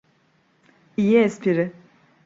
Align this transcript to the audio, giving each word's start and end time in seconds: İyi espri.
İyi 0.97 1.17
espri. 1.19 1.73